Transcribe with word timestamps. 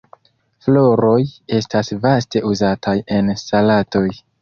Floroj 0.67 1.13
estas 1.59 1.93
vaste 2.07 2.45
uzataj 2.55 2.99
en 3.19 3.35
salatoj. 3.47 4.07